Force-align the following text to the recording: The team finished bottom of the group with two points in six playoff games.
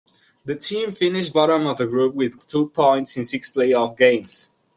The 0.45 0.55
team 0.55 0.89
finished 0.89 1.31
bottom 1.31 1.67
of 1.67 1.77
the 1.77 1.85
group 1.85 2.15
with 2.15 2.47
two 2.47 2.69
points 2.69 3.17
in 3.17 3.23
six 3.23 3.51
playoff 3.51 3.95
games. 3.95 4.49